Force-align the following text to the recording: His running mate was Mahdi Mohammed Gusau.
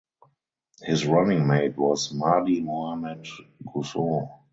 His 0.81 1.05
running 1.05 1.45
mate 1.45 1.77
was 1.77 2.11
Mahdi 2.11 2.59
Mohammed 2.59 3.27
Gusau. 3.63 4.27